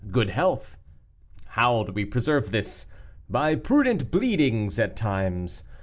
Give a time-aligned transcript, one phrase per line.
[0.09, 0.77] Good health.
[1.49, 2.87] How do we preserve this?
[3.29, 5.63] By prudent bleedings at times.